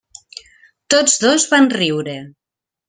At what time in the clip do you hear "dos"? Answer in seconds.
1.27-1.47